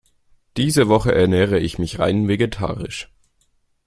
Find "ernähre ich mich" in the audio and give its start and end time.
1.13-1.99